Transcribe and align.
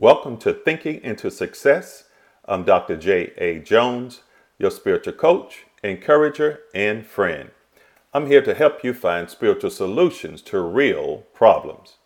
Welcome 0.00 0.36
to 0.38 0.52
Thinking 0.52 1.00
into 1.02 1.28
Success. 1.28 2.04
I'm 2.44 2.62
Dr. 2.62 2.96
J. 2.96 3.32
A. 3.36 3.58
Jones, 3.58 4.22
your 4.56 4.70
spiritual 4.70 5.14
coach, 5.14 5.64
encourager, 5.82 6.60
and 6.72 7.04
friend. 7.04 7.50
I'm 8.14 8.28
here 8.28 8.42
to 8.42 8.54
help 8.54 8.84
you 8.84 8.94
find 8.94 9.28
spiritual 9.28 9.70
solutions 9.70 10.40
to 10.42 10.60
real 10.60 11.24
problems. 11.34 11.96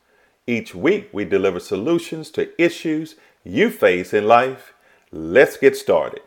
Each 0.47 0.75
week, 0.75 1.11
we 1.13 1.27
deliver 1.27 1.61
solutions 1.61 2.31
to 2.31 2.51
issues 2.59 3.17
you 3.45 3.69
face 3.69 4.15
in 4.15 4.27
life. 4.27 4.73
Let's 5.11 5.59
get 5.59 5.77
started. 5.77 6.23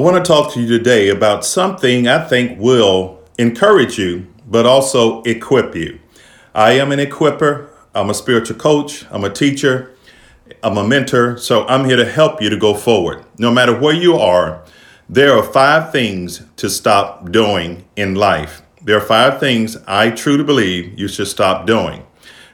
I 0.00 0.02
want 0.02 0.16
to 0.16 0.26
talk 0.26 0.54
to 0.54 0.62
you 0.62 0.66
today 0.66 1.10
about 1.10 1.44
something 1.44 2.08
I 2.08 2.26
think 2.26 2.58
will 2.58 3.20
encourage 3.36 3.98
you, 3.98 4.28
but 4.46 4.64
also 4.64 5.20
equip 5.24 5.74
you. 5.76 6.00
I 6.54 6.72
am 6.72 6.90
an 6.90 6.98
equiper, 6.98 7.68
I'm 7.94 8.08
a 8.08 8.14
spiritual 8.14 8.56
coach, 8.56 9.04
I'm 9.10 9.24
a 9.24 9.30
teacher, 9.30 9.94
I'm 10.62 10.78
a 10.78 10.88
mentor, 10.88 11.36
so 11.36 11.66
I'm 11.66 11.84
here 11.84 11.98
to 11.98 12.06
help 12.06 12.40
you 12.40 12.48
to 12.48 12.56
go 12.56 12.72
forward. 12.72 13.26
No 13.36 13.50
matter 13.50 13.78
where 13.78 13.92
you 13.92 14.16
are, 14.16 14.64
there 15.06 15.36
are 15.36 15.42
five 15.42 15.92
things 15.92 16.44
to 16.56 16.70
stop 16.70 17.30
doing 17.30 17.84
in 17.94 18.14
life. 18.14 18.62
There 18.80 18.96
are 18.96 19.02
five 19.02 19.38
things 19.38 19.76
I 19.86 20.12
truly 20.12 20.44
believe 20.44 20.98
you 20.98 21.08
should 21.08 21.28
stop 21.28 21.66
doing. 21.66 22.06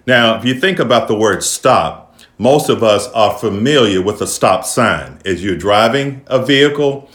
Now, 0.05 0.37
if 0.37 0.45
you 0.45 0.59
think 0.59 0.81
about 0.81 1.07
the 1.07 1.15
word 1.15 1.45
stop, 1.45 2.19
most 2.39 2.69
of 2.69 2.83
us 2.83 3.07
are 3.13 3.39
familiar 3.39 4.03
with 4.03 4.21
a 4.21 4.27
stop 4.27 4.65
sign. 4.65 5.21
As 5.25 5.45
you're 5.45 5.57
driving 5.57 6.23
a 6.27 6.45
vehicle, 6.45 7.09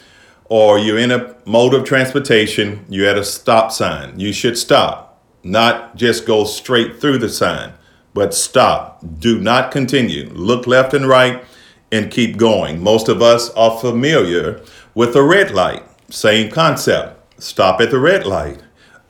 or 0.52 0.78
you're 0.78 0.98
in 0.98 1.12
a 1.12 1.34
mode 1.46 1.74
of 1.74 1.86
transportation, 1.86 2.86
you're 2.90 3.08
at 3.08 3.18
a 3.18 3.24
stop 3.24 3.72
sign. 3.72 4.20
You 4.20 4.34
should 4.34 4.58
stop, 4.58 5.24
not 5.46 5.96
just 5.96 6.26
go 6.26 6.44
straight 6.44 7.00
through 7.00 7.20
the 7.20 7.30
sign, 7.30 7.72
but 8.14 8.34
stop. 8.34 9.02
Do 9.20 9.40
not 9.40 9.72
continue. 9.72 10.28
Look 10.34 10.68
left 10.68 10.94
and 10.94 11.08
right 11.08 11.42
and 11.90 12.12
keep 12.12 12.36
going. 12.36 12.84
Most 12.84 13.08
of 13.08 13.22
us 13.22 13.50
are 13.52 13.80
familiar 13.80 14.62
with 14.94 15.16
a 15.16 15.24
red 15.24 15.52
light. 15.52 15.84
Same 16.10 16.52
concept. 16.52 17.42
Stop 17.42 17.80
at 17.80 17.90
the 17.90 18.00
red 18.00 18.26
light. 18.26 18.62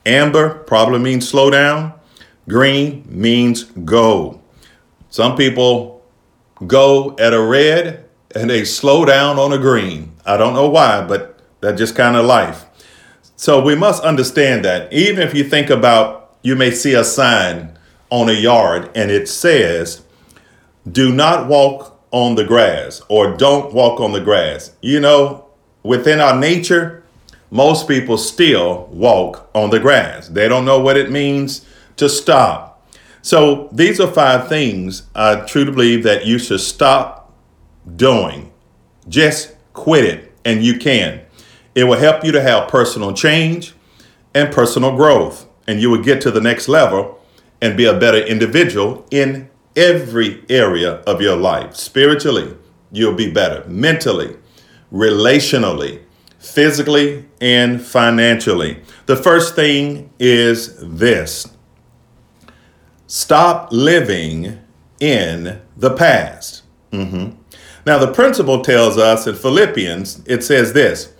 Amber 0.06 0.60
probably 0.60 1.00
means 1.00 1.28
slow 1.28 1.50
down. 1.50 1.92
Green 2.48 3.04
means 3.08 3.64
go. 3.64 4.40
Some 5.10 5.36
people 5.36 6.06
go 6.68 7.16
at 7.18 7.34
a 7.34 7.42
red 7.42 8.08
and 8.32 8.48
they 8.48 8.64
slow 8.64 9.04
down 9.04 9.40
on 9.40 9.52
a 9.52 9.58
green. 9.58 10.12
I 10.24 10.36
don't 10.36 10.54
know 10.54 10.68
why, 10.68 11.04
but 11.04 11.31
that 11.62 11.78
just 11.78 11.96
kind 11.96 12.16
of 12.16 12.26
life. 12.26 12.66
So 13.36 13.62
we 13.62 13.74
must 13.74 14.04
understand 14.04 14.64
that 14.64 14.92
even 14.92 15.26
if 15.26 15.34
you 15.34 15.42
think 15.42 15.70
about, 15.70 16.36
you 16.42 16.54
may 16.54 16.70
see 16.70 16.92
a 16.94 17.04
sign 17.04 17.78
on 18.10 18.28
a 18.28 18.32
yard 18.32 18.90
and 18.94 19.10
it 19.10 19.28
says, 19.28 20.02
do 20.90 21.12
not 21.12 21.48
walk 21.48 22.00
on 22.10 22.34
the 22.34 22.44
grass 22.44 23.00
or 23.08 23.36
don't 23.36 23.72
walk 23.72 24.00
on 24.00 24.12
the 24.12 24.20
grass. 24.20 24.72
You 24.82 25.00
know, 25.00 25.46
within 25.82 26.20
our 26.20 26.38
nature, 26.38 27.04
most 27.50 27.88
people 27.88 28.18
still 28.18 28.86
walk 28.86 29.48
on 29.54 29.70
the 29.70 29.80
grass. 29.80 30.28
They 30.28 30.48
don't 30.48 30.64
know 30.64 30.80
what 30.80 30.96
it 30.96 31.10
means 31.10 31.66
to 31.96 32.08
stop. 32.08 32.90
So 33.22 33.68
these 33.72 34.00
are 34.00 34.10
five 34.10 34.48
things 34.48 35.04
I 35.14 35.36
truly 35.46 35.70
believe 35.70 36.02
that 36.02 36.26
you 36.26 36.38
should 36.38 36.60
stop 36.60 37.32
doing. 37.96 38.52
Just 39.08 39.54
quit 39.72 40.04
it, 40.04 40.32
and 40.44 40.64
you 40.64 40.78
can. 40.78 41.21
It 41.74 41.84
will 41.84 41.98
help 41.98 42.24
you 42.24 42.32
to 42.32 42.42
have 42.42 42.68
personal 42.68 43.12
change 43.12 43.74
and 44.34 44.52
personal 44.52 44.94
growth, 44.96 45.46
and 45.66 45.80
you 45.80 45.90
will 45.90 46.02
get 46.02 46.20
to 46.22 46.30
the 46.30 46.40
next 46.40 46.68
level 46.68 47.20
and 47.60 47.76
be 47.76 47.84
a 47.84 47.98
better 47.98 48.18
individual 48.18 49.06
in 49.10 49.48
every 49.76 50.44
area 50.48 50.94
of 51.06 51.20
your 51.20 51.36
life. 51.36 51.76
Spiritually, 51.76 52.56
you'll 52.90 53.14
be 53.14 53.30
better. 53.30 53.66
Mentally, 53.68 54.36
relationally, 54.92 56.02
physically, 56.38 57.24
and 57.40 57.80
financially. 57.80 58.82
The 59.06 59.16
first 59.16 59.54
thing 59.54 60.10
is 60.18 60.76
this 60.80 61.46
stop 63.06 63.72
living 63.72 64.58
in 65.00 65.60
the 65.76 65.94
past. 65.94 66.62
Mm-hmm. 66.92 67.36
Now, 67.84 67.98
the 67.98 68.12
principle 68.12 68.62
tells 68.62 68.96
us 68.96 69.26
in 69.26 69.34
Philippians, 69.34 70.22
it 70.26 70.44
says 70.44 70.72
this 70.72 71.12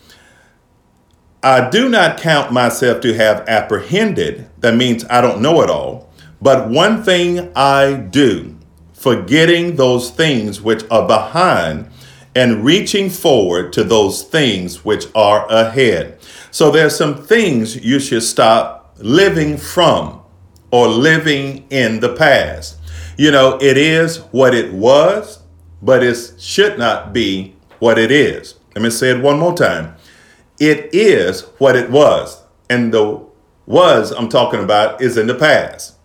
I 1.44 1.68
do 1.70 1.88
not 1.88 2.20
count 2.20 2.52
myself 2.52 3.00
to 3.00 3.14
have 3.14 3.48
apprehended. 3.48 4.48
That 4.60 4.76
means 4.76 5.04
I 5.10 5.20
don't 5.20 5.42
know 5.42 5.60
it 5.62 5.70
all. 5.70 6.08
But 6.40 6.68
one 6.70 7.02
thing 7.02 7.50
I 7.56 7.94
do, 7.94 8.56
forgetting 8.92 9.74
those 9.74 10.10
things 10.10 10.60
which 10.60 10.84
are 10.88 11.06
behind 11.06 11.90
and 12.36 12.64
reaching 12.64 13.10
forward 13.10 13.72
to 13.72 13.82
those 13.82 14.22
things 14.22 14.84
which 14.84 15.06
are 15.16 15.50
ahead. 15.50 16.18
So 16.52 16.70
there's 16.70 16.96
some 16.96 17.24
things 17.24 17.76
you 17.84 17.98
should 17.98 18.22
stop 18.22 18.94
living 18.98 19.56
from 19.56 20.22
or 20.70 20.86
living 20.86 21.66
in 21.70 21.98
the 21.98 22.14
past. 22.14 22.78
You 23.18 23.32
know, 23.32 23.58
it 23.60 23.76
is 23.76 24.18
what 24.30 24.54
it 24.54 24.72
was, 24.72 25.40
but 25.82 26.04
it 26.04 26.34
should 26.38 26.78
not 26.78 27.12
be 27.12 27.56
what 27.80 27.98
it 27.98 28.12
is. 28.12 28.54
Let 28.76 28.82
me 28.82 28.90
say 28.90 29.10
it 29.10 29.20
one 29.20 29.40
more 29.40 29.54
time. 29.54 29.96
It 30.62 30.94
is 30.94 31.40
what 31.58 31.74
it 31.74 31.90
was. 31.90 32.40
And 32.70 32.94
the 32.94 33.20
was 33.66 34.12
I'm 34.12 34.28
talking 34.28 34.62
about 34.62 35.02
is 35.02 35.16
in 35.16 35.26
the 35.26 35.34
past. 35.34 35.96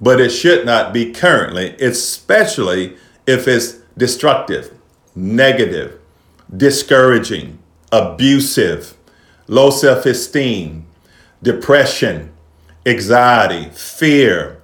But 0.00 0.20
it 0.20 0.30
should 0.30 0.66
not 0.66 0.92
be 0.92 1.12
currently, 1.12 1.76
especially 1.76 2.96
if 3.28 3.46
it's 3.46 3.74
destructive, 3.96 4.74
negative, 5.14 6.00
discouraging, 6.56 7.60
abusive, 7.92 8.96
low 9.46 9.70
self 9.70 10.04
esteem, 10.06 10.86
depression, 11.40 12.32
anxiety, 12.84 13.70
fear, 13.70 14.60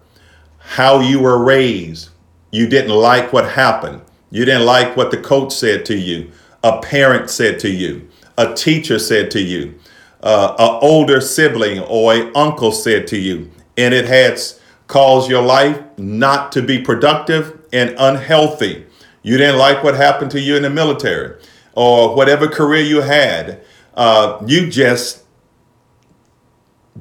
how 0.59 0.99
you 0.99 1.21
were 1.21 1.39
raised. 1.39 2.09
You 2.51 2.67
didn't 2.67 2.97
like 2.97 3.33
what 3.33 3.49
happened. 3.53 4.01
You 4.29 4.45
didn't 4.45 4.67
like 4.67 4.97
what 4.97 5.13
the 5.13 5.19
coach 5.19 5.53
said 5.55 5.85
to 5.85 5.97
you, 5.97 6.33
a 6.67 6.81
parent 6.83 7.31
said 7.31 7.59
to 7.61 7.71
you 7.71 8.09
a 8.39 8.55
teacher 8.55 8.99
said 8.99 9.31
to 9.33 9.41
you, 9.41 9.75
uh, 10.23 10.55
an 10.59 10.79
older 10.83 11.21
sibling 11.21 11.81
or 11.81 12.15
an 12.15 12.33
uncle 12.35 12.73
said 12.73 13.07
to 13.09 13.17
you, 13.17 13.51
and 13.77 13.95
it 13.95 14.07
has 14.07 14.61
caused 14.87 15.31
your 15.31 15.43
life 15.43 15.81
not 15.99 16.53
to 16.53 16.63
be 16.63 16.81
productive 16.81 17.59
and 17.73 17.95
unhealthy. 17.99 18.85
You 19.23 19.37
didn't 19.37 19.59
like 19.59 19.83
what 19.83 19.95
happened 19.95 20.31
to 20.33 20.41
you 20.41 20.57
in 20.57 20.63
the 20.63 20.71
military 20.71 21.41
or 21.75 22.15
whatever 22.15 22.47
career 22.47 22.83
you 22.83 23.01
had. 23.01 23.63
Uh, 23.95 24.43
you 24.47 24.71
just 24.71 25.25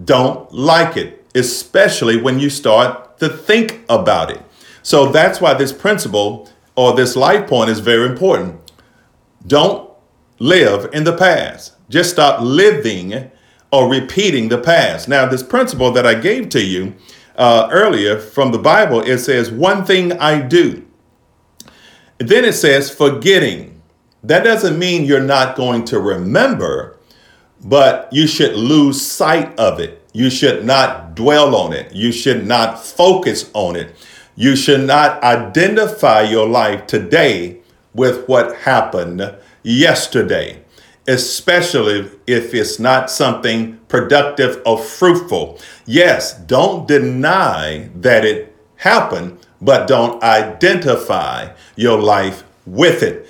don't 0.04 0.52
like 0.52 0.98
it, 0.98 1.26
especially 1.36 2.22
when 2.22 2.40
you 2.40 2.50
start 2.50 3.20
to 3.20 3.30
think 3.30 3.82
about 3.90 4.32
it. 4.32 4.42
So 4.82 5.12
that's 5.12 5.40
why 5.40 5.54
this 5.54 5.72
principle 5.72 6.50
or 6.76 6.96
this 6.96 7.16
life 7.16 7.48
point 7.48 7.70
is 7.70 7.80
very 7.80 8.08
important. 8.08 8.65
Don't 9.48 9.92
live 10.40 10.90
in 10.94 11.04
the 11.04 11.16
past. 11.16 11.74
Just 11.90 12.12
stop 12.12 12.42
living 12.42 13.30
or 13.72 13.90
repeating 13.90 14.50
the 14.50 14.58
past. 14.58 15.08
Now, 15.08 15.26
this 15.26 15.44
principle 15.44 15.92
that 15.92 16.06
I 16.06 16.16
gave 16.16 16.50
to 16.50 16.64
you 16.64 16.96
uh, 17.36 17.68
earlier 17.72 18.18
from 18.20 18.52
the 18.52 18.58
Bible, 18.58 19.02
it 19.02 19.20
says, 19.20 19.52
One 19.52 19.86
thing 19.86 20.14
I 20.14 20.42
do. 20.42 20.86
Then 22.18 22.46
it 22.46 22.54
says, 22.54 22.90
forgetting. 22.90 23.82
That 24.24 24.44
doesn't 24.44 24.80
mean 24.80 25.04
you're 25.04 25.20
not 25.20 25.56
going 25.56 25.86
to 25.86 26.00
remember, 26.00 26.98
but 27.62 28.10
you 28.12 28.26
should 28.26 28.56
lose 28.56 29.00
sight 29.00 29.58
of 29.60 29.80
it. 29.80 30.02
You 30.14 30.30
should 30.30 30.66
not 30.66 31.14
dwell 31.14 31.56
on 31.56 31.74
it. 31.74 31.94
You 31.94 32.12
should 32.12 32.48
not 32.48 32.84
focus 32.84 33.52
on 33.54 33.76
it. 33.76 33.96
You 34.36 34.56
should 34.56 34.82
not 34.82 35.22
identify 35.24 36.22
your 36.22 36.48
life 36.48 36.88
today 36.88 37.62
with 37.96 38.28
what 38.28 38.56
happened 38.58 39.36
yesterday, 39.64 40.62
especially 41.08 42.12
if 42.28 42.54
it's 42.54 42.80
not 42.80 43.10
something 43.10 43.80
productive 43.88 44.62
or 44.66 44.78
fruitful. 44.78 45.60
Yes, 45.86 46.38
don't 46.42 46.88
deny 46.88 47.90
that 47.96 48.26
it 48.26 48.56
happened, 48.76 49.40
but 49.62 49.88
don't 49.88 50.22
identify 50.22 51.50
your 51.76 52.00
life 52.00 52.44
with 52.66 53.02
it. 53.02 53.28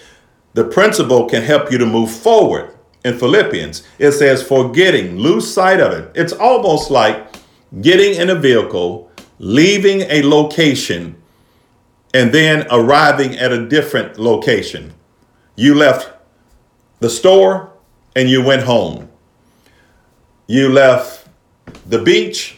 The 0.54 0.64
principle 0.64 1.30
can 1.30 1.44
help 1.44 1.72
you 1.72 1.78
to 1.78 1.86
move 1.86 2.12
forward. 2.12 2.72
In 3.04 3.20
Philippians, 3.20 3.84
it 4.00 4.14
says, 4.14 4.42
forgetting, 4.42 5.18
lose 5.18 5.54
sight 5.54 5.80
of 5.80 5.92
it. 5.92 6.12
It's 6.16 6.34
almost 6.34 6.90
like 6.90 7.36
getting 7.82 8.20
in 8.20 8.32
a 8.32 8.36
vehicle, 8.36 9.12
leaving 9.38 10.02
a 10.10 10.24
location, 10.24 11.22
and 12.16 12.32
then 12.32 12.66
arriving 12.72 13.36
at 13.36 13.52
a 13.52 13.68
different 13.68 14.18
location. 14.18 14.94
You 15.58 15.76
left 15.76 16.14
the 17.02 17.10
store 17.10 17.74
and 18.16 18.30
you 18.30 18.42
went 18.42 18.64
home. 18.64 19.10
You 20.48 20.70
left 20.70 21.28
the 21.86 22.02
beach 22.02 22.58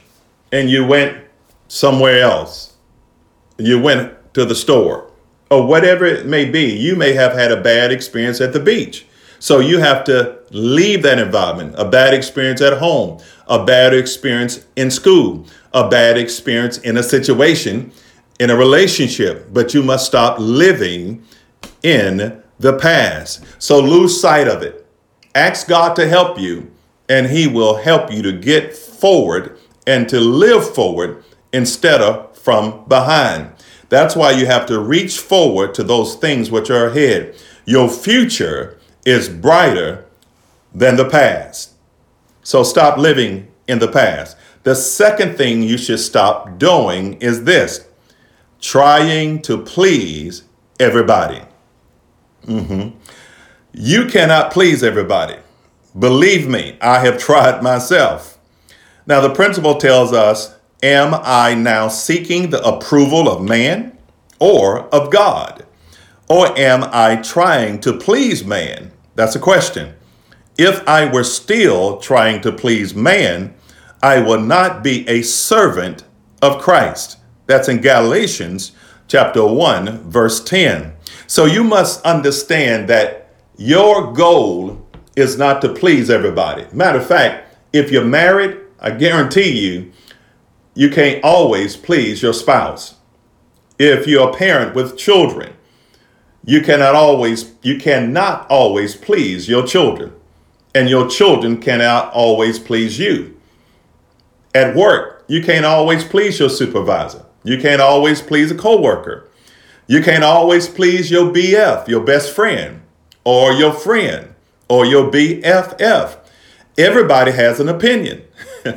and 0.52 0.70
you 0.70 0.86
went 0.86 1.18
somewhere 1.70 2.22
else. 2.22 2.76
You 3.58 3.82
went 3.82 4.14
to 4.36 4.46
the 4.46 4.54
store 4.54 5.10
or 5.50 5.66
whatever 5.66 6.06
it 6.06 6.28
may 6.28 6.46
be. 6.46 6.78
You 6.78 6.96
may 6.96 7.14
have 7.14 7.34
had 7.34 7.52
a 7.52 7.60
bad 7.60 7.92
experience 7.92 8.40
at 8.40 8.54
the 8.54 8.60
beach. 8.60 9.08
So 9.40 9.60
you 9.60 9.80
have 9.80 10.04
to 10.04 10.38
leave 10.52 11.02
that 11.02 11.18
environment. 11.18 11.74
A 11.80 11.90
bad 11.90 12.14
experience 12.14 12.62
at 12.62 12.78
home, 12.78 13.20
a 13.48 13.66
bad 13.66 13.96
experience 13.96 14.68
in 14.76 14.92
school, 14.92 15.48
a 15.74 15.90
bad 15.90 16.16
experience 16.16 16.78
in 16.78 16.98
a 16.98 17.04
situation, 17.04 17.92
in 18.40 18.50
a 18.50 18.56
relationship. 18.56 19.54
But 19.54 19.74
you 19.74 19.84
must 19.84 20.06
stop 20.06 20.38
living 20.40 21.24
in 21.84 22.42
the 22.60 22.78
past. 22.78 23.44
So 23.60 23.80
lose 23.80 24.20
sight 24.20 24.48
of 24.48 24.62
it. 24.62 24.86
Ask 25.36 25.68
God 25.68 25.96
to 25.96 26.08
help 26.08 26.40
you, 26.40 26.72
and 27.08 27.28
He 27.28 27.48
will 27.48 27.78
help 27.78 28.12
you 28.12 28.22
to 28.24 28.32
get 28.32 28.76
forward 28.76 29.58
and 29.86 30.10
to 30.10 30.20
live 30.20 30.74
forward 30.74 31.24
instead 31.54 32.02
of 32.02 32.38
from 32.38 32.86
behind. 32.88 33.52
That's 33.90 34.16
why 34.16 34.32
you 34.32 34.46
have 34.46 34.66
to 34.68 34.80
reach 34.80 35.20
forward 35.20 35.74
to 35.76 35.84
those 35.84 36.16
things 36.16 36.52
which 36.52 36.70
are 36.70 36.88
ahead. 36.88 37.36
Your 37.66 37.90
future 37.90 38.78
is 39.06 39.30
brighter 39.30 40.06
than 40.74 40.98
the 40.98 41.10
past. 41.10 41.74
So 42.44 42.64
stop 42.64 42.98
living 42.98 43.48
in 43.68 43.80
the 43.80 43.88
past. 43.88 44.38
The 44.64 44.76
second 44.76 45.38
thing 45.38 45.64
you 45.64 45.78
should 45.78 46.00
stop 46.00 46.58
doing 46.58 47.14
is 47.22 47.44
this 47.44 47.87
trying 48.68 49.42
to 49.42 49.58
please 49.58 50.44
everybody. 50.78 51.42
Mm-hmm. 52.46 52.98
You 53.72 54.08
cannot 54.08 54.52
please 54.52 54.84
everybody. 54.84 55.38
Believe 55.98 56.50
me, 56.50 56.78
I 56.82 57.00
have 57.00 57.18
tried 57.18 57.64
myself. 57.64 58.38
Now, 59.06 59.22
the 59.22 59.34
principle 59.34 59.76
tells 59.76 60.12
us 60.12 60.54
Am 60.84 61.16
I 61.16 61.56
now 61.56 61.88
seeking 61.88 62.50
the 62.50 62.62
approval 62.62 63.30
of 63.30 63.42
man 63.42 63.98
or 64.38 64.94
of 64.94 65.12
God? 65.12 65.66
Or 66.30 66.48
am 66.60 66.84
I 66.92 67.16
trying 67.16 67.80
to 67.82 67.94
please 67.94 68.44
man? 68.44 68.92
That's 69.16 69.38
a 69.38 69.40
question. 69.40 69.96
If 70.58 70.86
I 70.86 71.10
were 71.10 71.24
still 71.24 72.00
trying 72.00 72.42
to 72.42 72.52
please 72.52 72.94
man, 72.94 73.56
I 74.04 74.20
will 74.20 74.42
not 74.42 74.84
be 74.84 75.08
a 75.08 75.22
servant 75.22 76.04
of 76.42 76.62
Christ. 76.62 77.17
That's 77.48 77.70
in 77.70 77.82
Galatians 77.82 78.74
chapter 79.08 79.46
1, 79.46 80.10
verse 80.10 80.44
10. 80.44 80.94
So 81.26 81.46
you 81.46 81.64
must 81.64 82.06
understand 82.06 82.88
that 82.90 83.34
your 83.58 84.14
goal 84.14 84.86
is 85.16 85.38
not 85.38 85.62
to 85.62 85.74
please 85.74 86.10
everybody. 86.10 86.68
Matter 86.72 87.00
of 87.00 87.08
fact, 87.08 87.56
if 87.74 87.92
you're 87.92 88.06
married, 88.06 88.58
I 88.80 88.92
guarantee 88.92 89.60
you, 89.60 89.92
you 90.76 90.90
can't 90.90 91.24
always 91.24 91.76
please 91.76 92.22
your 92.22 92.34
spouse. 92.34 92.96
If 93.80 94.08
you're 94.08 94.30
a 94.30 94.34
parent 94.34 94.76
with 94.76 94.98
children, 94.98 95.54
you 96.48 96.62
cannot 96.62 96.96
always 96.96 97.54
you 97.62 97.78
cannot 97.78 98.50
always 98.50 98.96
please 98.96 99.50
your 99.50 99.68
children 99.68 100.14
and 100.74 100.90
your 100.90 101.08
children 101.10 101.60
cannot 101.62 102.12
always 102.14 102.58
please 102.58 102.98
you 102.98 103.38
at 104.56 104.74
work 104.74 105.26
you 105.28 105.44
can't 105.44 105.66
always 105.66 106.06
please 106.06 106.40
your 106.40 106.50
supervisor 106.50 107.27
you 107.48 107.58
can't 107.58 107.82
always 107.82 108.22
please 108.22 108.52
a 108.52 108.56
coworker 108.56 109.28
you 109.88 110.02
can't 110.02 110.24
always 110.24 110.68
please 110.68 111.10
your 111.10 111.32
bf 111.34 111.88
your 111.88 112.04
best 112.04 112.32
friend 112.34 112.82
or 113.24 113.52
your 113.52 113.74
friend 113.74 114.34
or 114.70 114.86
your 114.86 115.12
bff 115.12 116.18
everybody 116.78 117.32
has 117.32 117.60
an 117.60 117.70
opinion 117.70 118.24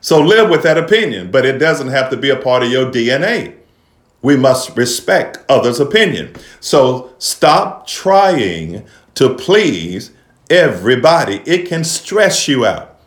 So 0.00 0.20
live 0.20 0.48
with 0.48 0.62
that 0.62 0.78
opinion, 0.78 1.30
but 1.30 1.44
it 1.44 1.58
doesn't 1.58 1.88
have 1.88 2.10
to 2.10 2.16
be 2.16 2.30
a 2.30 2.36
part 2.36 2.62
of 2.62 2.70
your 2.70 2.90
DNA. 2.90 3.54
We 4.22 4.36
must 4.36 4.76
respect 4.76 5.38
others' 5.48 5.80
opinion. 5.80 6.34
So 6.60 7.12
stop 7.18 7.86
trying 7.86 8.86
to 9.14 9.34
please 9.34 10.12
everybody. 10.48 11.42
It 11.44 11.68
can 11.68 11.84
stress 11.84 12.48
you 12.48 12.64
out. 12.64 12.98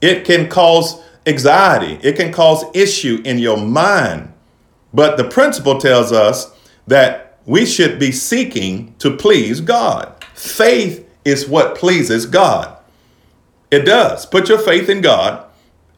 It 0.00 0.24
can 0.24 0.48
cause 0.48 1.00
anxiety. 1.26 1.98
It 2.02 2.16
can 2.16 2.32
cause 2.32 2.64
issue 2.74 3.20
in 3.24 3.38
your 3.38 3.56
mind. 3.56 4.32
But 4.94 5.16
the 5.16 5.24
principle 5.24 5.78
tells 5.78 6.12
us 6.12 6.54
that 6.86 7.38
we 7.44 7.66
should 7.66 7.98
be 7.98 8.12
seeking 8.12 8.94
to 8.98 9.16
please 9.16 9.60
God. 9.60 10.24
Faith 10.34 11.08
is 11.24 11.48
what 11.48 11.76
pleases 11.76 12.26
God. 12.26 12.78
It 13.70 13.84
does. 13.84 14.26
Put 14.26 14.48
your 14.48 14.58
faith 14.58 14.88
in 14.88 15.00
God 15.00 15.44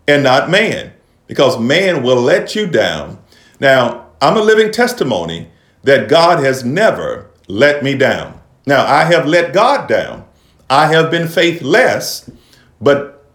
and 0.06 0.22
not 0.22 0.48
man, 0.48 0.92
because 1.26 1.60
man 1.60 2.02
will 2.02 2.20
let 2.20 2.54
you 2.54 2.66
down. 2.66 3.18
Now, 3.60 4.06
I'm 4.22 4.36
a 4.36 4.42
living 4.42 4.72
testimony 4.72 5.48
that 5.82 6.08
God 6.08 6.42
has 6.42 6.64
never 6.64 7.30
let 7.46 7.82
me 7.82 7.94
down. 7.94 8.40
Now, 8.66 8.86
I 8.86 9.04
have 9.04 9.26
let 9.26 9.52
God 9.52 9.88
down. 9.88 10.24
I 10.70 10.92
have 10.92 11.10
been 11.10 11.28
faithless, 11.28 12.30
but 12.80 13.26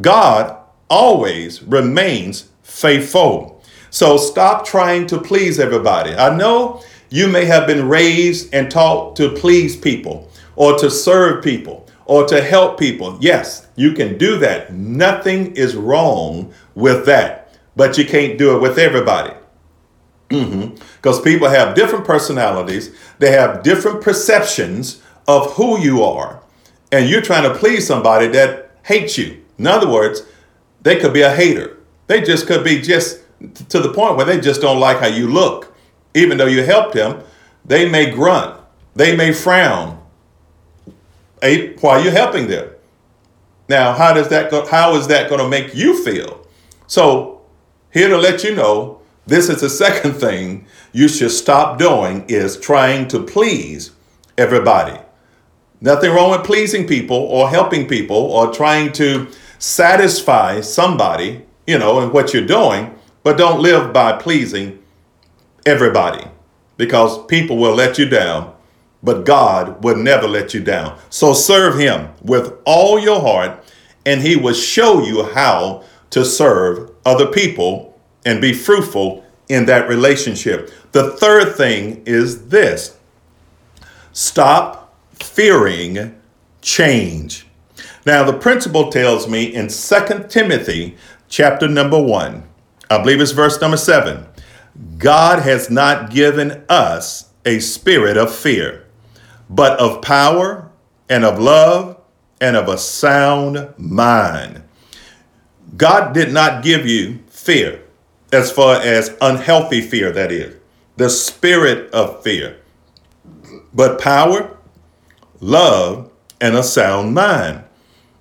God 0.00 0.61
always 0.88 1.62
remains 1.62 2.50
faithful. 2.62 3.62
So 3.90 4.16
stop 4.16 4.64
trying 4.64 5.06
to 5.08 5.20
please 5.20 5.60
everybody. 5.60 6.14
I 6.14 6.34
know 6.34 6.82
you 7.10 7.28
may 7.28 7.44
have 7.44 7.66
been 7.66 7.88
raised 7.88 8.52
and 8.54 8.70
taught 8.70 9.16
to 9.16 9.30
please 9.30 9.76
people 9.76 10.30
or 10.56 10.78
to 10.78 10.90
serve 10.90 11.44
people 11.44 11.86
or 12.06 12.26
to 12.26 12.42
help 12.42 12.78
people. 12.78 13.18
Yes, 13.20 13.66
you 13.76 13.92
can 13.92 14.18
do 14.18 14.38
that. 14.38 14.72
Nothing 14.72 15.54
is 15.54 15.76
wrong 15.76 16.52
with 16.74 17.06
that, 17.06 17.58
but 17.76 17.98
you 17.98 18.04
can't 18.04 18.38
do 18.38 18.56
it 18.56 18.60
with 18.60 18.78
everybody. 18.78 19.34
Because 20.28 21.18
mm-hmm. 21.18 21.24
people 21.24 21.48
have 21.48 21.74
different 21.74 22.06
personalities, 22.06 22.94
they 23.18 23.32
have 23.32 23.62
different 23.62 24.00
perceptions 24.00 25.02
of 25.28 25.52
who 25.52 25.78
you 25.78 26.02
are, 26.02 26.42
and 26.90 27.08
you're 27.08 27.20
trying 27.20 27.50
to 27.50 27.58
please 27.58 27.86
somebody 27.86 28.26
that 28.28 28.70
hates 28.84 29.18
you. 29.18 29.42
In 29.58 29.66
other 29.66 29.88
words, 29.88 30.22
they 30.82 30.98
could 30.98 31.12
be 31.12 31.22
a 31.22 31.34
hater. 31.34 31.78
They 32.06 32.20
just 32.20 32.46
could 32.46 32.64
be 32.64 32.80
just 32.80 33.20
to 33.68 33.80
the 33.80 33.92
point 33.92 34.16
where 34.16 34.26
they 34.26 34.40
just 34.40 34.60
don't 34.60 34.80
like 34.80 34.98
how 34.98 35.06
you 35.06 35.28
look. 35.28 35.74
Even 36.14 36.36
though 36.38 36.46
you 36.46 36.62
helped 36.62 36.94
them, 36.94 37.22
they 37.64 37.88
may 37.88 38.10
grunt, 38.10 38.60
they 38.94 39.16
may 39.16 39.32
frown, 39.32 40.02
while 41.80 42.02
you're 42.02 42.12
helping 42.12 42.48
them. 42.48 42.68
Now, 43.68 43.94
how 43.94 44.12
does 44.12 44.28
that 44.28 44.50
go? 44.50 44.66
How 44.66 44.96
is 44.96 45.06
that 45.08 45.28
going 45.28 45.40
to 45.40 45.48
make 45.48 45.74
you 45.74 46.04
feel? 46.04 46.46
So, 46.86 47.40
here 47.90 48.08
to 48.08 48.18
let 48.18 48.44
you 48.44 48.54
know, 48.54 49.00
this 49.26 49.48
is 49.48 49.60
the 49.60 49.70
second 49.84 50.14
thing 50.14 50.66
you 50.92 51.08
should 51.08 51.30
stop 51.30 51.78
doing 51.78 52.24
is 52.28 52.58
trying 52.58 53.08
to 53.08 53.22
please 53.22 53.92
everybody. 54.36 54.98
Nothing 55.80 56.12
wrong 56.12 56.30
with 56.30 56.44
pleasing 56.44 56.86
people 56.86 57.16
or 57.16 57.48
helping 57.48 57.88
people 57.88 58.16
or 58.16 58.52
trying 58.52 58.92
to 58.92 59.28
satisfy 59.62 60.60
somebody, 60.60 61.42
you 61.66 61.78
know, 61.78 62.00
in 62.00 62.12
what 62.12 62.32
you're 62.32 62.46
doing, 62.46 62.94
but 63.22 63.38
don't 63.38 63.60
live 63.60 63.92
by 63.92 64.12
pleasing 64.12 64.82
everybody 65.64 66.26
because 66.76 67.24
people 67.26 67.56
will 67.56 67.74
let 67.74 67.98
you 67.98 68.08
down 68.08 68.52
but 69.02 69.24
God 69.24 69.82
will 69.82 69.96
never 69.96 70.28
let 70.28 70.54
you 70.54 70.60
down. 70.62 70.98
So 71.10 71.32
serve 71.32 71.78
Him 71.78 72.08
with 72.22 72.56
all 72.64 72.98
your 72.98 73.20
heart, 73.20 73.64
and 74.06 74.22
He 74.22 74.36
will 74.36 74.54
show 74.54 75.02
you 75.04 75.24
how 75.24 75.84
to 76.10 76.24
serve 76.24 76.90
other 77.04 77.26
people 77.26 77.98
and 78.24 78.40
be 78.40 78.52
fruitful 78.52 79.24
in 79.48 79.66
that 79.66 79.88
relationship. 79.88 80.70
The 80.92 81.12
third 81.12 81.56
thing 81.56 82.02
is 82.06 82.48
this 82.48 82.96
stop 84.12 84.94
fearing 85.14 86.20
change. 86.60 87.46
Now, 88.04 88.24
the 88.24 88.32
principle 88.32 88.90
tells 88.90 89.28
me 89.28 89.44
in 89.44 89.68
2 89.68 90.26
Timothy 90.28 90.96
chapter 91.28 91.68
number 91.68 92.00
1, 92.00 92.42
I 92.90 92.98
believe 92.98 93.20
it's 93.20 93.30
verse 93.32 93.60
number 93.60 93.76
7 93.76 94.26
God 94.98 95.42
has 95.42 95.70
not 95.70 96.10
given 96.10 96.64
us 96.68 97.30
a 97.44 97.58
spirit 97.60 98.16
of 98.16 98.34
fear 98.34 98.82
but 99.52 99.78
of 99.78 100.00
power 100.00 100.70
and 101.08 101.24
of 101.24 101.38
love 101.38 102.00
and 102.40 102.56
of 102.56 102.68
a 102.68 102.78
sound 102.78 103.74
mind. 103.76 104.62
God 105.76 106.14
did 106.14 106.32
not 106.32 106.64
give 106.64 106.86
you 106.86 107.20
fear, 107.28 107.82
as 108.32 108.50
far 108.50 108.76
as 108.76 109.14
unhealthy 109.20 109.82
fear, 109.82 110.10
that 110.10 110.32
is, 110.32 110.56
the 110.96 111.10
spirit 111.10 111.92
of 111.92 112.22
fear, 112.22 112.58
but 113.74 114.00
power, 114.00 114.56
love, 115.40 116.10
and 116.40 116.56
a 116.56 116.62
sound 116.62 117.14
mind. 117.14 117.62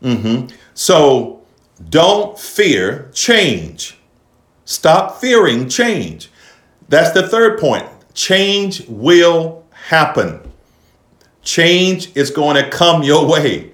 Mm-hmm. 0.02 0.56
So 0.74 1.42
don't 1.90 2.38
fear 2.38 3.10
change. 3.14 3.98
Stop 4.66 5.20
fearing 5.20 5.68
change. 5.70 6.30
That's 6.90 7.12
the 7.12 7.28
third 7.28 7.60
point. 7.60 7.86
Change 8.14 8.88
will 8.88 9.66
happen. 9.72 10.40
Change 11.44 12.16
is 12.16 12.30
going 12.30 12.62
to 12.62 12.70
come 12.70 13.04
your 13.04 13.28
way. 13.28 13.72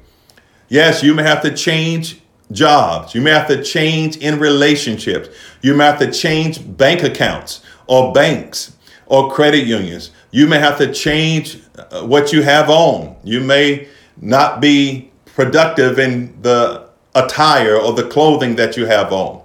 Yes, 0.70 1.04
you 1.04 1.14
may 1.14 1.24
have 1.24 1.42
to 1.42 1.56
change 1.56 2.22
jobs. 2.52 3.14
You 3.14 3.22
may 3.22 3.32
have 3.32 3.48
to 3.48 3.64
change 3.64 4.18
in 4.18 4.40
relationships. 4.40 5.30
You 5.62 5.74
may 5.76 5.86
have 5.86 6.00
to 6.00 6.12
change 6.12 6.78
bank 6.78 7.04
accounts 7.04 7.62
or 7.88 8.14
banks 8.14 8.76
or 9.06 9.32
credit 9.32 9.66
unions. 9.66 10.12
You 10.32 10.48
may 10.48 10.60
have 10.60 10.78
to 10.78 10.94
change 10.94 11.62
uh, 11.78 12.04
what 12.04 12.32
you 12.32 12.42
have 12.44 12.70
on. 12.70 13.16
You 13.24 13.42
may 13.42 13.88
not 14.20 14.62
be 14.62 15.12
productive 15.38 16.00
in 16.00 16.36
the 16.42 16.90
attire 17.14 17.76
or 17.76 17.94
the 17.94 18.10
clothing 18.10 18.56
that 18.56 18.76
you 18.76 18.88
have 18.88 19.14
on. 19.14 19.40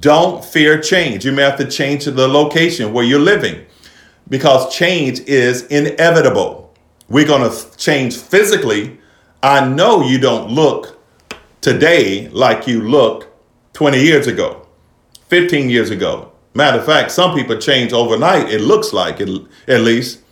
Don't 0.00 0.44
fear 0.44 0.80
change. 0.80 1.24
You 1.24 1.30
may 1.30 1.42
have 1.42 1.56
to 1.58 1.70
change 1.70 2.04
the 2.04 2.26
location 2.26 2.92
where 2.92 3.04
you're 3.04 3.20
living 3.20 3.64
because 4.28 4.74
change 4.74 5.20
is 5.20 5.62
inevitable. 5.68 6.74
We're 7.08 7.28
going 7.28 7.48
to 7.48 7.76
change 7.76 8.16
physically. 8.16 8.98
I 9.40 9.68
know 9.68 10.02
you 10.02 10.18
don't 10.18 10.50
look 10.50 11.00
today 11.60 12.28
like 12.30 12.66
you 12.66 12.80
looked 12.80 13.28
20 13.74 14.02
years 14.02 14.26
ago, 14.26 14.66
15 15.28 15.70
years 15.70 15.90
ago. 15.90 16.32
Matter 16.54 16.80
of 16.80 16.86
fact, 16.86 17.12
some 17.12 17.36
people 17.36 17.56
change 17.56 17.92
overnight, 17.92 18.48
it 18.48 18.62
looks 18.62 18.92
like 18.92 19.20
it, 19.20 19.28
at 19.68 19.82
least. 19.82 20.22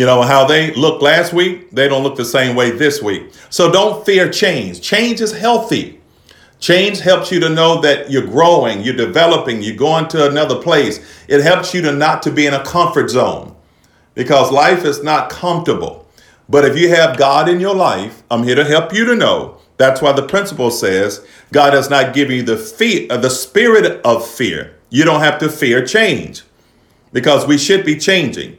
You 0.00 0.06
know, 0.06 0.22
how 0.22 0.46
they 0.46 0.72
looked 0.72 1.02
last 1.02 1.34
week, 1.34 1.72
they 1.72 1.86
don't 1.86 2.02
look 2.02 2.16
the 2.16 2.24
same 2.24 2.56
way 2.56 2.70
this 2.70 3.02
week. 3.02 3.34
So 3.50 3.70
don't 3.70 4.02
fear 4.06 4.30
change. 4.30 4.80
Change 4.80 5.20
is 5.20 5.30
healthy. 5.30 6.00
Change 6.58 7.00
helps 7.00 7.30
you 7.30 7.38
to 7.40 7.50
know 7.50 7.82
that 7.82 8.10
you're 8.10 8.26
growing, 8.26 8.80
you're 8.80 8.96
developing, 8.96 9.60
you're 9.62 9.76
going 9.76 10.08
to 10.08 10.26
another 10.26 10.56
place. 10.56 11.00
It 11.28 11.42
helps 11.42 11.74
you 11.74 11.82
to 11.82 11.92
not 11.92 12.22
to 12.22 12.32
be 12.32 12.46
in 12.46 12.54
a 12.54 12.64
comfort 12.64 13.10
zone 13.10 13.54
because 14.14 14.50
life 14.50 14.86
is 14.86 15.02
not 15.02 15.28
comfortable. 15.28 16.08
But 16.48 16.64
if 16.64 16.78
you 16.78 16.88
have 16.88 17.18
God 17.18 17.46
in 17.46 17.60
your 17.60 17.74
life, 17.74 18.22
I'm 18.30 18.44
here 18.44 18.56
to 18.56 18.64
help 18.64 18.94
you 18.94 19.04
to 19.04 19.14
know. 19.14 19.58
That's 19.76 20.00
why 20.00 20.12
the 20.12 20.26
principle 20.26 20.70
says 20.70 21.22
God 21.52 21.74
has 21.74 21.90
not 21.90 22.14
given 22.14 22.36
you 22.36 22.42
the 22.42 22.56
fear, 22.56 23.06
uh, 23.10 23.18
the 23.18 23.28
spirit 23.28 24.00
of 24.02 24.26
fear. 24.26 24.76
You 24.88 25.04
don't 25.04 25.20
have 25.20 25.38
to 25.40 25.50
fear 25.50 25.84
change 25.84 26.42
because 27.12 27.46
we 27.46 27.58
should 27.58 27.84
be 27.84 27.98
changing 27.98 28.56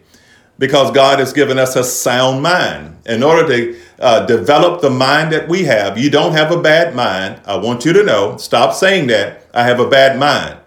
because 0.62 0.92
God 0.92 1.18
has 1.18 1.34
given 1.34 1.58
us 1.58 1.76
a 1.76 1.84
sound 1.84 2.44
mind. 2.44 3.00
In 3.08 3.24
order 3.24 3.48
to 3.48 3.80
uh, 3.98 4.28
develop 4.28 4.80
the 4.80 4.92
mind 4.92 5.34
that 5.34 5.50
we 5.50 5.64
have. 5.64 5.98
You 5.98 6.12
don't 6.12 6.34
have 6.34 6.52
a 6.52 6.62
bad 6.62 6.96
mind. 6.96 7.42
I 7.46 7.58
want 7.58 7.84
you 7.84 7.94
to 7.94 8.04
know. 8.04 8.38
Stop 8.38 8.76
saying 8.76 9.08
that. 9.08 9.44
I 9.56 9.64
have 9.64 9.80
a 9.80 9.90
bad 9.90 10.20
mind, 10.20 10.60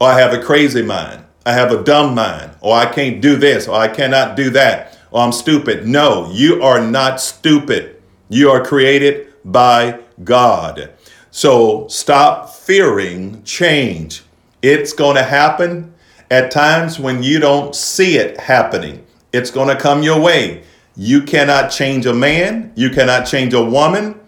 or 0.00 0.08
I 0.08 0.18
have 0.18 0.32
a 0.32 0.42
crazy 0.42 0.80
mind. 0.80 1.22
I 1.44 1.52
have 1.52 1.70
a 1.70 1.84
dumb 1.84 2.14
mind, 2.14 2.52
or 2.62 2.74
I 2.74 2.86
can't 2.86 3.20
do 3.20 3.36
this, 3.36 3.68
or 3.68 3.74
I 3.74 3.88
cannot 3.88 4.36
do 4.36 4.48
that, 4.50 4.98
or 5.10 5.20
I'm 5.20 5.32
stupid. 5.32 5.86
No, 5.86 6.30
you 6.32 6.62
are 6.62 6.80
not 6.80 7.20
stupid. 7.20 8.00
You 8.30 8.48
are 8.48 8.64
created 8.64 9.34
by 9.44 10.00
God. 10.24 10.92
So 11.30 11.88
stop 11.88 12.54
fearing 12.54 13.42
change. 13.44 14.22
It's 14.62 14.94
going 14.94 15.16
to 15.16 15.22
happen 15.22 15.92
at 16.30 16.50
times 16.50 16.98
when 16.98 17.22
you 17.22 17.38
don't 17.38 17.74
see 17.76 18.16
it 18.16 18.40
happening. 18.40 19.04
It's 19.32 19.50
going 19.50 19.68
to 19.68 19.80
come 19.80 20.02
your 20.02 20.20
way. 20.20 20.64
You 20.96 21.22
cannot 21.22 21.70
change 21.70 22.06
a 22.06 22.12
man, 22.12 22.72
you 22.74 22.90
cannot 22.90 23.26
change 23.26 23.54
a 23.54 23.64
woman. 23.64 24.20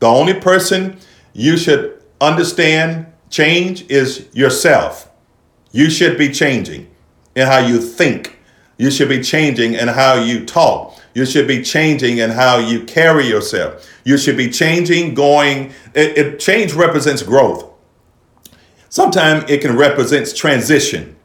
The 0.00 0.06
only 0.06 0.34
person 0.34 0.98
you 1.32 1.56
should 1.56 2.02
understand 2.20 3.06
change 3.28 3.88
is 3.90 4.28
yourself. 4.32 5.10
You 5.72 5.88
should 5.88 6.18
be 6.18 6.30
changing 6.30 6.90
in 7.34 7.46
how 7.46 7.58
you 7.58 7.78
think. 7.80 8.38
You 8.76 8.90
should 8.90 9.08
be 9.08 9.22
changing 9.22 9.74
in 9.74 9.88
how 9.88 10.14
you 10.14 10.44
talk. 10.44 10.98
You 11.14 11.26
should 11.26 11.46
be 11.46 11.62
changing 11.62 12.18
in 12.18 12.30
how 12.30 12.58
you 12.58 12.84
carry 12.84 13.26
yourself. 13.26 13.86
You 14.04 14.16
should 14.16 14.36
be 14.36 14.48
changing, 14.48 15.14
going. 15.14 15.72
It, 15.94 16.16
it 16.18 16.40
change 16.40 16.72
represents 16.72 17.22
growth. 17.22 17.70
Sometimes 18.88 19.48
it 19.50 19.60
can 19.60 19.76
represent 19.76 20.34
transition 20.34 21.16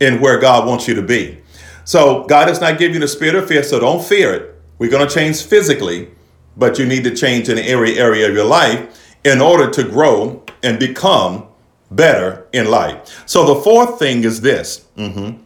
in 0.00 0.20
where 0.20 0.38
God 0.38 0.66
wants 0.66 0.88
you 0.88 0.94
to 0.94 1.02
be. 1.02 1.38
So 1.84 2.24
God 2.24 2.48
has 2.48 2.60
not 2.60 2.78
given 2.78 2.94
you 2.94 3.00
the 3.00 3.08
spirit 3.08 3.34
of 3.34 3.48
fear, 3.48 3.62
so 3.62 3.80
don't 3.80 4.02
fear 4.02 4.34
it. 4.34 4.54
We're 4.78 4.90
going 4.90 5.06
to 5.06 5.14
change 5.14 5.42
physically, 5.42 6.10
but 6.56 6.78
you 6.78 6.86
need 6.86 7.04
to 7.04 7.14
change 7.14 7.48
in 7.48 7.58
every 7.58 7.98
area 7.98 8.28
of 8.28 8.34
your 8.34 8.44
life 8.44 8.98
in 9.24 9.40
order 9.40 9.70
to 9.70 9.84
grow 9.84 10.44
and 10.62 10.78
become 10.78 11.46
better 11.90 12.46
in 12.52 12.70
life. 12.70 13.22
So 13.26 13.54
the 13.54 13.60
fourth 13.60 13.98
thing 13.98 14.24
is 14.24 14.40
this 14.40 14.86
mm-hmm. 14.96 15.42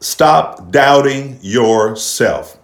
stop 0.00 0.70
doubting 0.70 1.38
yourself. 1.40 2.58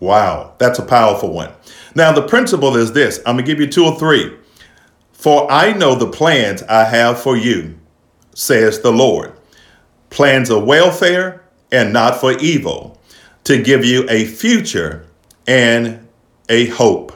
Wow, 0.00 0.54
that's 0.58 0.78
a 0.78 0.84
powerful 0.84 1.32
one. 1.32 1.52
Now, 1.94 2.12
the 2.12 2.26
principle 2.26 2.76
is 2.76 2.92
this 2.92 3.18
I'm 3.26 3.36
going 3.36 3.44
to 3.44 3.50
give 3.50 3.60
you 3.60 3.66
two 3.66 3.84
or 3.84 3.98
three. 3.98 4.36
For 5.12 5.50
I 5.50 5.72
know 5.72 5.94
the 5.94 6.10
plans 6.10 6.62
I 6.64 6.84
have 6.84 7.20
for 7.20 7.36
you, 7.36 7.78
says 8.34 8.80
the 8.80 8.92
Lord 8.92 9.32
plans 10.14 10.48
of 10.48 10.62
welfare 10.64 11.43
and 11.74 11.92
not 11.92 12.20
for 12.20 12.32
evil, 12.38 12.98
to 13.44 13.62
give 13.62 13.84
you 13.84 14.06
a 14.08 14.24
future 14.24 15.06
and 15.46 16.06
a 16.48 16.66
hope. 16.66 17.12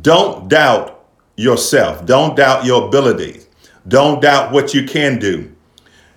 Don't 0.00 0.48
doubt 0.48 1.04
yourself. 1.36 2.06
Don't 2.06 2.36
doubt 2.36 2.64
your 2.64 2.86
ability. 2.88 3.40
Don't 3.86 4.20
doubt 4.20 4.52
what 4.52 4.74
you 4.74 4.84
can 4.84 5.18
do. 5.18 5.52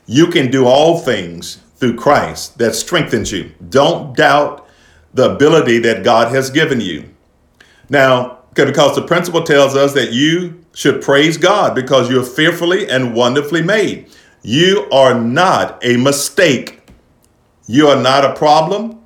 You 0.06 0.28
can 0.28 0.52
do 0.52 0.66
all 0.66 1.00
things 1.00 1.60
through 1.78 1.96
Christ 1.96 2.58
that 2.58 2.76
strengthens 2.76 3.32
you. 3.32 3.52
Don't 3.70 4.16
doubt 4.16 4.68
the 5.14 5.32
ability 5.32 5.80
that 5.80 6.04
God 6.04 6.34
has 6.34 6.50
given 6.50 6.80
you. 6.80 7.10
Now, 7.90 8.40
because 8.54 8.96
the 8.96 9.02
principle 9.02 9.44
tells 9.44 9.76
us 9.76 9.94
that 9.94 10.12
you 10.12 10.64
should 10.74 11.02
praise 11.02 11.38
God 11.38 11.76
because 11.76 12.10
you're 12.10 12.24
fearfully 12.24 12.90
and 12.90 13.14
wonderfully 13.14 13.62
made. 13.62 14.10
You 14.44 14.88
are 14.92 15.14
not 15.14 15.84
a 15.86 15.98
mistake. 15.98 16.81
You 17.72 17.88
are 17.88 18.02
not 18.02 18.26
a 18.26 18.34
problem. 18.34 19.00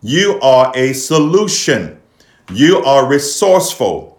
You 0.00 0.38
are 0.42 0.70
a 0.76 0.92
solution. 0.92 2.00
You 2.52 2.78
are 2.78 3.04
resourceful. 3.04 4.16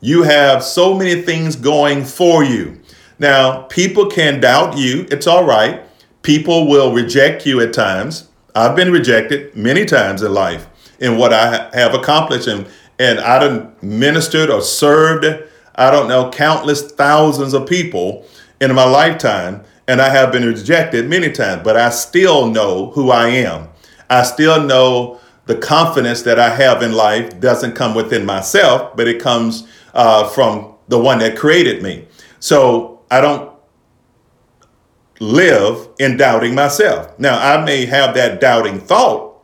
You 0.00 0.22
have 0.22 0.64
so 0.64 0.94
many 0.94 1.20
things 1.20 1.54
going 1.54 2.06
for 2.06 2.42
you. 2.42 2.80
Now, 3.18 3.64
people 3.64 4.06
can 4.06 4.40
doubt 4.40 4.78
you. 4.78 5.06
It's 5.10 5.26
all 5.26 5.44
right. 5.44 5.82
People 6.22 6.66
will 6.66 6.94
reject 6.94 7.44
you 7.44 7.60
at 7.60 7.74
times. 7.74 8.30
I've 8.54 8.74
been 8.74 8.90
rejected 8.90 9.54
many 9.54 9.84
times 9.84 10.22
in 10.22 10.32
life 10.32 10.66
in 10.98 11.18
what 11.18 11.34
I 11.34 11.68
have 11.74 11.92
accomplished. 11.92 12.48
And, 12.48 12.66
and 12.98 13.20
I 13.20 13.38
done 13.38 13.76
ministered 13.82 14.48
or 14.48 14.62
served, 14.62 15.26
I 15.74 15.90
don't 15.90 16.08
know, 16.08 16.30
countless 16.30 16.90
thousands 16.90 17.52
of 17.52 17.68
people 17.68 18.26
in 18.62 18.74
my 18.74 18.84
lifetime 18.84 19.62
and 19.88 20.00
I 20.00 20.08
have 20.08 20.32
been 20.32 20.44
rejected 20.44 21.08
many 21.08 21.30
times, 21.30 21.62
but 21.64 21.76
I 21.76 21.90
still 21.90 22.46
know 22.46 22.90
who 22.92 23.10
I 23.10 23.28
am. 23.28 23.68
I 24.08 24.22
still 24.22 24.62
know 24.62 25.20
the 25.46 25.56
confidence 25.56 26.22
that 26.22 26.38
I 26.38 26.54
have 26.54 26.82
in 26.82 26.92
life 26.92 27.40
doesn't 27.40 27.74
come 27.74 27.94
within 27.94 28.24
myself, 28.24 28.96
but 28.96 29.08
it 29.08 29.20
comes 29.20 29.66
uh, 29.94 30.28
from 30.28 30.74
the 30.88 30.98
one 30.98 31.18
that 31.18 31.36
created 31.36 31.82
me. 31.82 32.06
So 32.38 33.00
I 33.10 33.20
don't 33.20 33.52
live 35.18 35.88
in 35.98 36.16
doubting 36.16 36.54
myself. 36.54 37.18
Now, 37.18 37.38
I 37.38 37.64
may 37.64 37.86
have 37.86 38.14
that 38.14 38.40
doubting 38.40 38.80
thought, 38.80 39.42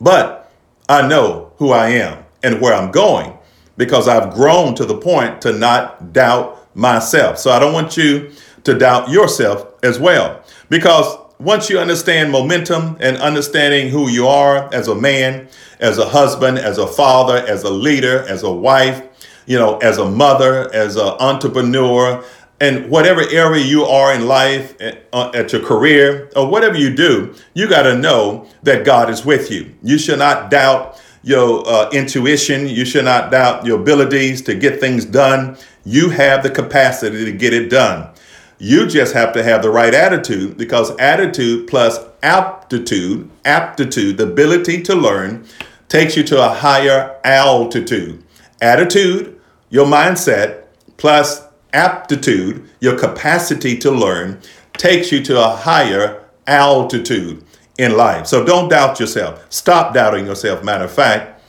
but 0.00 0.50
I 0.88 1.06
know 1.06 1.52
who 1.56 1.72
I 1.72 1.88
am 1.88 2.24
and 2.42 2.60
where 2.60 2.74
I'm 2.74 2.90
going 2.90 3.36
because 3.76 4.08
I've 4.08 4.34
grown 4.34 4.74
to 4.76 4.84
the 4.84 4.96
point 4.96 5.40
to 5.42 5.52
not 5.52 6.12
doubt 6.12 6.74
myself. 6.74 7.38
So 7.38 7.50
I 7.50 7.58
don't 7.58 7.72
want 7.72 7.96
you 7.96 8.32
to 8.68 8.78
doubt 8.78 9.08
yourself 9.08 9.66
as 9.82 9.98
well. 9.98 10.42
Because 10.68 11.16
once 11.38 11.70
you 11.70 11.78
understand 11.78 12.30
momentum 12.30 12.96
and 13.00 13.16
understanding 13.16 13.88
who 13.88 14.08
you 14.08 14.26
are 14.26 14.72
as 14.74 14.88
a 14.88 14.94
man, 14.94 15.48
as 15.80 15.96
a 15.96 16.06
husband, 16.06 16.58
as 16.58 16.76
a 16.76 16.86
father, 16.86 17.36
as 17.46 17.62
a 17.62 17.70
leader, 17.70 18.26
as 18.28 18.42
a 18.42 18.52
wife, 18.52 19.02
you 19.46 19.58
know, 19.58 19.78
as 19.78 19.96
a 19.96 20.10
mother, 20.10 20.72
as 20.74 20.96
an 20.96 21.08
entrepreneur, 21.20 22.22
and 22.60 22.90
whatever 22.90 23.22
area 23.30 23.64
you 23.64 23.84
are 23.84 24.12
in 24.12 24.26
life, 24.26 24.76
uh, 25.12 25.30
at 25.32 25.52
your 25.52 25.64
career, 25.64 26.28
or 26.36 26.50
whatever 26.50 26.76
you 26.76 26.94
do, 26.94 27.34
you 27.54 27.68
got 27.68 27.84
to 27.84 27.96
know 27.96 28.46
that 28.64 28.84
God 28.84 29.08
is 29.08 29.24
with 29.24 29.50
you. 29.50 29.74
You 29.82 29.96
should 29.96 30.18
not 30.18 30.50
doubt 30.50 31.00
your 31.22 31.66
uh, 31.66 31.88
intuition. 31.90 32.68
You 32.68 32.84
should 32.84 33.04
not 33.04 33.30
doubt 33.30 33.64
your 33.64 33.80
abilities 33.80 34.42
to 34.42 34.54
get 34.54 34.80
things 34.80 35.04
done. 35.04 35.56
You 35.84 36.10
have 36.10 36.42
the 36.42 36.50
capacity 36.50 37.24
to 37.24 37.32
get 37.32 37.54
it 37.54 37.70
done. 37.70 38.10
You 38.58 38.86
just 38.86 39.14
have 39.14 39.32
to 39.34 39.42
have 39.42 39.62
the 39.62 39.70
right 39.70 39.94
attitude 39.94 40.56
because 40.56 40.90
attitude 40.98 41.68
plus 41.68 42.00
aptitude, 42.22 43.30
aptitude, 43.44 44.18
the 44.18 44.24
ability 44.24 44.82
to 44.82 44.94
learn, 44.94 45.46
takes 45.88 46.16
you 46.16 46.24
to 46.24 46.44
a 46.44 46.48
higher 46.48 47.18
altitude. 47.24 48.24
Attitude, 48.60 49.40
your 49.70 49.86
mindset, 49.86 50.64
plus 50.96 51.42
aptitude, 51.72 52.68
your 52.80 52.98
capacity 52.98 53.78
to 53.78 53.90
learn, 53.90 54.40
takes 54.72 55.12
you 55.12 55.22
to 55.22 55.38
a 55.38 55.50
higher 55.50 56.24
altitude 56.46 57.44
in 57.78 57.96
life. 57.96 58.26
So 58.26 58.44
don't 58.44 58.68
doubt 58.68 58.98
yourself. 58.98 59.46
Stop 59.50 59.94
doubting 59.94 60.26
yourself. 60.26 60.64
Matter 60.64 60.84
of 60.84 60.92
fact, 60.92 61.42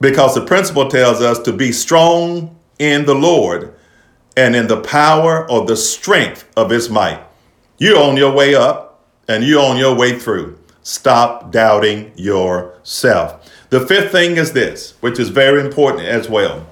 because 0.00 0.34
the 0.34 0.44
principle 0.44 0.88
tells 0.88 1.20
us 1.20 1.38
to 1.40 1.52
be 1.52 1.72
strong 1.72 2.58
in 2.78 3.04
the 3.04 3.14
Lord 3.14 3.74
and 4.38 4.54
in 4.54 4.68
the 4.68 4.80
power 4.80 5.50
or 5.50 5.66
the 5.66 5.76
strength 5.76 6.48
of 6.56 6.70
his 6.70 6.88
might. 6.88 7.20
You're 7.76 7.98
on 7.98 8.16
your 8.16 8.32
way 8.32 8.54
up 8.54 9.02
and 9.26 9.42
you're 9.42 9.60
on 9.60 9.78
your 9.78 9.96
way 9.96 10.16
through. 10.16 10.56
Stop 10.84 11.50
doubting 11.50 12.12
yourself. 12.14 13.50
The 13.70 13.84
fifth 13.84 14.12
thing 14.12 14.36
is 14.36 14.52
this, 14.52 14.94
which 15.00 15.18
is 15.18 15.30
very 15.30 15.60
important 15.60 16.06
as 16.06 16.28
well. 16.28 16.64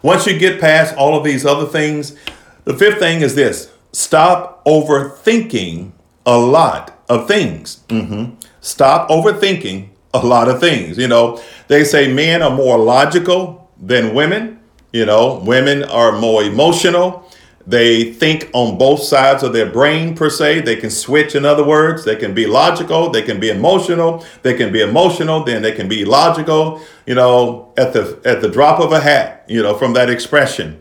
Once 0.00 0.26
you 0.26 0.38
get 0.38 0.58
past 0.58 0.96
all 0.96 1.18
of 1.18 1.22
these 1.22 1.44
other 1.44 1.66
things, 1.66 2.16
the 2.64 2.74
fifth 2.74 2.98
thing 2.98 3.20
is 3.20 3.34
this 3.34 3.70
stop 3.92 4.64
overthinking 4.64 5.92
a 6.24 6.38
lot 6.38 6.98
of 7.10 7.28
things. 7.28 7.84
Mm-hmm. 7.88 8.36
Stop 8.62 9.10
overthinking 9.10 9.90
a 10.14 10.24
lot 10.24 10.48
of 10.48 10.60
things. 10.60 10.96
You 10.96 11.08
know, 11.08 11.42
they 11.68 11.84
say 11.84 12.10
men 12.10 12.40
are 12.40 12.50
more 12.50 12.78
logical 12.78 13.70
than 13.78 14.14
women. 14.14 14.60
You 14.94 15.04
know, 15.04 15.42
women 15.44 15.82
are 15.82 16.12
more 16.12 16.44
emotional. 16.44 17.28
They 17.66 18.12
think 18.12 18.48
on 18.52 18.78
both 18.78 19.02
sides 19.02 19.42
of 19.42 19.52
their 19.52 19.68
brain, 19.68 20.14
per 20.14 20.30
se. 20.30 20.60
They 20.60 20.76
can 20.76 20.88
switch, 20.88 21.34
in 21.34 21.44
other 21.44 21.64
words. 21.64 22.04
They 22.04 22.14
can 22.14 22.32
be 22.32 22.46
logical. 22.46 23.10
They 23.10 23.22
can 23.22 23.40
be 23.40 23.50
emotional. 23.50 24.24
They 24.42 24.54
can 24.54 24.72
be 24.72 24.82
emotional. 24.82 25.42
Then 25.42 25.62
they 25.62 25.72
can 25.72 25.88
be 25.88 26.04
logical, 26.04 26.80
you 27.06 27.16
know, 27.16 27.72
at 27.76 27.92
the, 27.92 28.20
at 28.24 28.40
the 28.40 28.48
drop 28.48 28.78
of 28.78 28.92
a 28.92 29.00
hat, 29.00 29.44
you 29.48 29.64
know, 29.64 29.74
from 29.74 29.94
that 29.94 30.08
expression. 30.08 30.80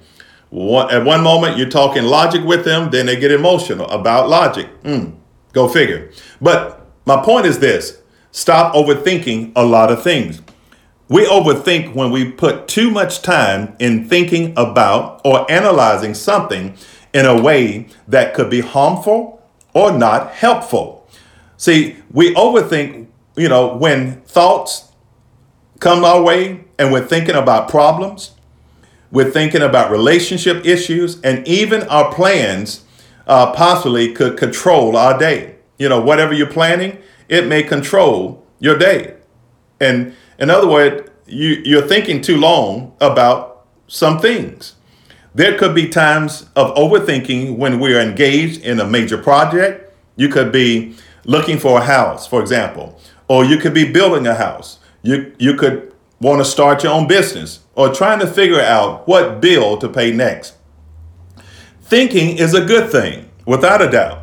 One, 0.52 0.94
at 0.94 1.04
one 1.04 1.24
moment, 1.24 1.58
you're 1.58 1.68
talking 1.68 2.04
logic 2.04 2.44
with 2.44 2.66
them. 2.66 2.92
Then 2.92 3.08
they 3.08 3.16
get 3.16 3.32
emotional 3.32 3.90
about 3.90 4.30
logic. 4.30 4.70
Mm, 4.84 5.16
go 5.54 5.68
figure. 5.68 6.12
But 6.40 6.86
my 7.08 7.20
point 7.24 7.48
is 7.48 7.58
this 7.58 8.00
stop 8.30 8.76
overthinking 8.76 9.54
a 9.56 9.66
lot 9.66 9.92
of 9.92 10.04
things. 10.04 10.40
We 11.10 11.26
overthink 11.26 11.94
when 11.94 12.12
we 12.12 12.32
put 12.32 12.68
too 12.68 12.90
much 12.90 13.22
time 13.22 13.76
in 13.80 14.08
thinking 14.08 14.54
about 14.56 15.22
or 15.26 15.50
analyzing 15.52 16.14
something 16.14 16.76
in 17.14 17.26
a 17.26 17.42
way 17.42 17.88
that 18.08 18.34
could 18.34 18.50
be 18.50 18.62
harmful 18.62 19.42
or 19.74 19.92
not 19.92 20.32
helpful. 20.32 21.08
See, 21.58 21.98
we 22.12 22.34
overthink, 22.36 23.08
you 23.36 23.50
know, 23.50 23.76
when 23.76 24.22
thoughts 24.22 24.92
come 25.80 26.04
our 26.04 26.22
way 26.22 26.64
and 26.80 26.92
we're 26.92 27.06
thinking 27.06 27.36
about 27.36 27.70
problems, 27.70 28.32
we're 29.12 29.30
thinking 29.30 29.62
about 29.62 29.92
relationship 29.92 30.66
issues, 30.66 31.22
and 31.22 31.48
even 31.48 31.84
our 31.84 32.12
plans 32.12 32.84
uh, 33.28 33.54
possibly 33.54 34.12
could 34.12 34.38
control 34.38 34.98
our 34.98 35.18
day. 35.20 35.58
You 35.78 35.90
know, 35.90 36.02
whatever 36.02 36.34
you're 36.34 36.48
planning, 36.48 36.98
it 37.30 37.46
may 37.46 37.62
control 37.62 38.44
your 38.60 38.76
day. 38.78 39.16
And 39.80 40.16
in 40.44 40.50
other 40.50 40.68
words, 40.68 41.10
you, 41.26 41.62
you're 41.64 41.88
thinking 41.88 42.22
too 42.22 42.36
long 42.36 42.94
about 43.00 43.66
some 43.88 44.20
things. 44.20 44.76
There 45.34 45.58
could 45.58 45.74
be 45.74 45.88
times 45.88 46.50
of 46.58 46.76
overthinking 46.76 47.56
when 47.56 47.80
we're 47.80 48.02
engaged 48.02 48.62
in 48.62 48.82
a 48.82 48.86
major 48.86 49.18
project. 49.18 49.96
You 50.18 50.28
could 50.28 50.52
be 50.52 50.96
looking 51.24 51.58
for 51.58 51.80
a 51.80 51.84
house, 51.86 52.28
for 52.28 52.42
example, 52.42 53.00
or 53.30 53.46
you 53.46 53.58
could 53.58 53.74
be 53.74 53.90
building 53.90 54.28
a 54.28 54.36
house. 54.36 54.80
You, 55.02 55.34
you 55.40 55.56
could 55.56 55.94
want 56.20 56.40
to 56.42 56.46
start 56.46 56.84
your 56.84 56.92
own 56.92 57.08
business 57.08 57.62
or 57.76 57.94
trying 57.94 58.20
to 58.20 58.28
figure 58.28 58.60
out 58.60 59.08
what 59.08 59.40
bill 59.40 59.78
to 59.78 59.88
pay 59.88 60.12
next. 60.12 60.56
Thinking 61.82 62.38
is 62.38 62.54
a 62.54 62.66
good 62.66 62.92
thing, 62.92 63.30
without 63.46 63.82
a 63.82 63.90
doubt. 63.90 64.23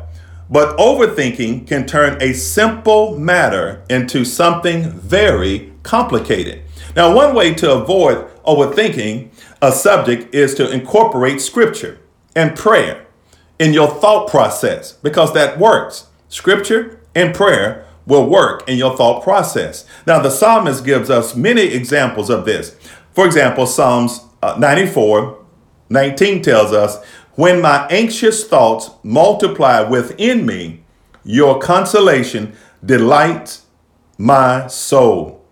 But 0.51 0.77
overthinking 0.77 1.65
can 1.65 1.87
turn 1.87 2.21
a 2.21 2.33
simple 2.33 3.17
matter 3.17 3.83
into 3.89 4.25
something 4.25 4.91
very 4.91 5.71
complicated. 5.81 6.63
Now, 6.93 7.15
one 7.15 7.33
way 7.33 7.53
to 7.53 7.71
avoid 7.71 8.27
overthinking 8.43 9.29
a 9.61 9.71
subject 9.71 10.35
is 10.35 10.53
to 10.55 10.69
incorporate 10.69 11.39
scripture 11.39 11.99
and 12.35 12.57
prayer 12.57 13.05
in 13.59 13.73
your 13.73 13.87
thought 13.87 14.29
process 14.29 14.93
because 14.93 15.33
that 15.33 15.57
works. 15.57 16.07
Scripture 16.27 16.99
and 17.15 17.33
prayer 17.33 17.87
will 18.05 18.27
work 18.27 18.67
in 18.67 18.77
your 18.77 18.97
thought 18.97 19.23
process. 19.23 19.85
Now, 20.05 20.19
the 20.21 20.29
psalmist 20.29 20.83
gives 20.83 21.09
us 21.09 21.33
many 21.33 21.61
examples 21.61 22.29
of 22.29 22.43
this. 22.43 22.75
For 23.13 23.25
example, 23.25 23.65
Psalms 23.65 24.21
uh, 24.41 24.57
94 24.59 25.37
19 25.91 26.41
tells 26.41 26.71
us, 26.71 27.05
When 27.35 27.61
my 27.61 27.87
anxious 27.87 28.45
thoughts 28.45 28.91
multiply 29.03 29.81
within 29.81 30.45
me, 30.45 30.83
your 31.23 31.59
consolation 31.59 32.53
delights 32.83 33.65
my 34.17 34.67
soul. 34.67 35.45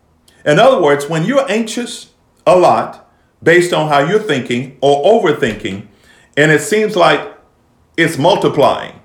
In 0.45 0.59
other 0.59 0.81
words, 0.81 1.07
when 1.07 1.25
you're 1.25 1.49
anxious 1.49 2.11
a 2.45 2.57
lot 2.57 3.09
based 3.41 3.73
on 3.73 3.87
how 3.87 3.99
you're 3.99 4.19
thinking 4.19 4.77
or 4.81 5.21
overthinking, 5.21 5.87
and 6.35 6.51
it 6.51 6.61
seems 6.61 6.95
like 6.95 7.35
it's 7.95 8.17
multiplying, 8.17 8.99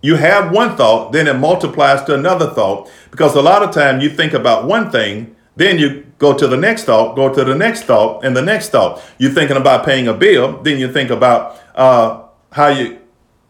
you 0.00 0.16
have 0.16 0.52
one 0.52 0.76
thought, 0.76 1.12
then 1.12 1.26
it 1.26 1.34
multiplies 1.34 2.02
to 2.04 2.14
another 2.14 2.50
thought. 2.50 2.90
Because 3.10 3.34
a 3.34 3.40
lot 3.40 3.62
of 3.62 3.74
time 3.74 4.00
you 4.00 4.10
think 4.10 4.34
about 4.34 4.66
one 4.66 4.90
thing, 4.90 5.33
then 5.56 5.78
you 5.78 6.06
go 6.18 6.36
to 6.36 6.46
the 6.46 6.56
next 6.56 6.84
thought, 6.84 7.14
go 7.14 7.32
to 7.32 7.44
the 7.44 7.54
next 7.54 7.84
thought, 7.84 8.24
and 8.24 8.36
the 8.36 8.42
next 8.42 8.70
thought. 8.70 9.02
You're 9.18 9.32
thinking 9.32 9.56
about 9.56 9.84
paying 9.84 10.08
a 10.08 10.14
bill, 10.14 10.62
then 10.62 10.78
you 10.78 10.92
think 10.92 11.10
about 11.10 11.60
uh, 11.74 12.22
how 12.52 12.68
you're 12.68 12.98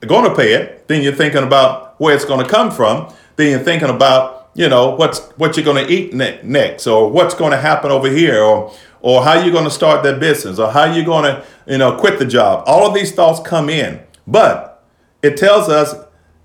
going 0.06 0.28
to 0.28 0.34
pay 0.34 0.54
it, 0.54 0.86
then 0.88 1.02
you're 1.02 1.14
thinking 1.14 1.42
about 1.42 1.98
where 2.00 2.14
it's 2.14 2.24
going 2.24 2.44
to 2.44 2.50
come 2.50 2.70
from, 2.70 3.12
then 3.36 3.50
you're 3.50 3.60
thinking 3.60 3.88
about 3.88 4.50
you 4.56 4.68
know 4.68 4.94
what's 4.94 5.18
what 5.36 5.56
you're 5.56 5.64
going 5.64 5.84
to 5.84 5.92
eat 5.92 6.14
ne- 6.14 6.40
next 6.44 6.86
or 6.86 7.10
what's 7.10 7.34
going 7.34 7.50
to 7.50 7.56
happen 7.56 7.90
over 7.90 8.08
here 8.08 8.40
or 8.40 8.72
or 9.00 9.22
how 9.24 9.34
you're 9.34 9.52
going 9.52 9.64
to 9.64 9.70
start 9.70 10.02
that 10.04 10.20
business 10.20 10.60
or 10.60 10.70
how 10.70 10.84
you're 10.84 11.04
going 11.04 11.24
to 11.24 11.44
you 11.66 11.78
know 11.78 11.96
quit 11.96 12.18
the 12.18 12.24
job. 12.24 12.62
All 12.66 12.86
of 12.86 12.94
these 12.94 13.12
thoughts 13.12 13.40
come 13.46 13.68
in. 13.68 14.00
But 14.26 14.82
it 15.22 15.36
tells 15.36 15.68
us 15.68 15.94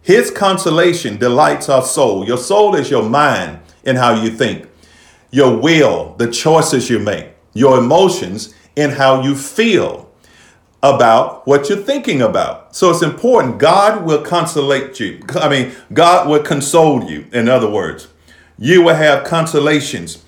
his 0.02 0.32
consolation 0.32 1.17
delights 1.17 1.69
our 1.69 1.84
soul. 1.84 2.26
Your 2.26 2.38
soul 2.38 2.76
is 2.76 2.89
your 2.89 3.08
mind 3.08 3.60
and 3.86 3.98
how 3.98 4.22
you 4.22 4.30
think 4.30 4.68
your 5.32 5.58
will 5.58 6.15
the 6.18 6.30
choices 6.30 6.89
you 6.89 7.00
make 7.00 7.30
your 7.54 7.80
emotions 7.80 8.54
and 8.78 8.94
how 8.94 9.22
you 9.22 9.36
feel 9.36 10.10
about 10.82 11.46
what 11.46 11.68
you're 11.68 11.78
thinking 11.78 12.22
about. 12.22 12.76
So 12.76 12.89
it's 12.89 13.02
important. 13.02 13.60
God 13.60 14.06
will 14.06 14.22
consolate 14.22 15.00
you. 15.00 15.20
I 15.36 15.50
mean, 15.50 15.74
God 15.92 16.30
will 16.30 16.42
console 16.42 17.04
you, 17.10 17.28
in 17.34 17.50
other 17.50 17.70
words. 17.70 18.08
You 18.58 18.84
will 18.84 18.96
have 18.96 19.26
consolations 19.26 20.24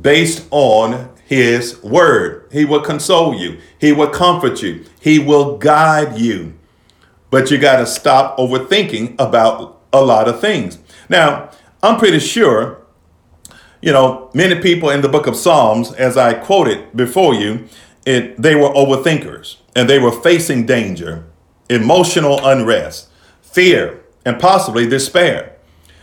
based 0.00 0.46
on 0.50 1.10
His 1.24 1.82
word. 1.82 2.48
He 2.52 2.64
will 2.64 2.82
console 2.82 3.34
you, 3.34 3.58
He 3.80 3.92
will 3.92 4.10
comfort 4.10 4.62
you, 4.62 4.84
He 5.00 5.18
will 5.18 5.58
guide 5.58 6.18
you. 6.18 6.54
But 7.30 7.50
you 7.50 7.58
got 7.58 7.78
to 7.78 7.86
stop 7.86 8.38
overthinking 8.38 9.16
about 9.18 9.80
a 9.92 10.02
lot 10.02 10.28
of 10.28 10.40
things. 10.40 10.78
Now, 11.08 11.50
I'm 11.82 11.98
pretty 11.98 12.20
sure, 12.20 12.85
you 13.80 13.92
know, 13.92 14.30
many 14.34 14.60
people 14.60 14.90
in 14.90 15.00
the 15.00 15.08
book 15.08 15.26
of 15.26 15.36
Psalms, 15.36 15.92
as 15.92 16.16
I 16.16 16.34
quoted 16.34 16.96
before 16.96 17.34
you, 17.34 17.66
it, 18.04 18.40
they 18.40 18.54
were 18.54 18.70
overthinkers 18.70 19.56
and 19.74 19.88
they 19.88 19.98
were 19.98 20.12
facing 20.12 20.66
danger, 20.66 21.24
emotional 21.68 22.44
unrest, 22.44 23.08
fear, 23.42 24.02
and 24.24 24.40
possibly 24.40 24.88
despair. 24.88 25.56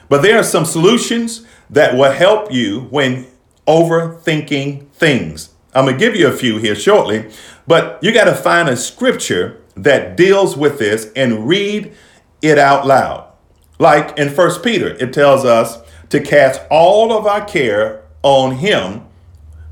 But 0.10 0.22
there 0.22 0.38
are 0.38 0.44
some 0.44 0.66
solutions 0.66 1.46
that 1.70 1.96
will 1.96 2.12
help 2.12 2.52
you 2.52 2.82
when 2.92 3.28
overthinking 3.68 4.88
things. 4.90 5.50
I'm 5.74 5.86
going 5.86 5.98
to 5.98 6.06
give 6.06 6.16
you 6.16 6.28
a 6.28 6.32
few 6.38 6.58
here 6.58 6.76
shortly, 6.76 7.32
but 7.66 7.98
you 8.04 8.14
got 8.14 8.26
to 8.26 8.36
find 8.36 8.70
a 8.70 8.78
scripture 8.78 9.62
that 9.76 10.16
deals 10.16 10.56
with 10.56 10.78
this 10.78 11.12
and 11.16 11.48
read 11.48 11.94
it 12.42 12.60
out 12.60 12.86
loud. 12.86 13.32
Like 13.80 14.18
in 14.20 14.30
First 14.30 14.64
Peter, 14.64 14.90
it 14.90 15.14
tells 15.14 15.46
us 15.46 15.80
to 16.14 16.22
cast 16.22 16.62
all 16.70 17.12
of 17.12 17.26
our 17.26 17.44
care 17.44 18.04
on 18.22 18.58
him 18.58 19.02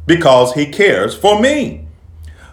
because 0.07 0.55
he 0.55 0.65
cares 0.65 1.15
for 1.15 1.39
me. 1.39 1.85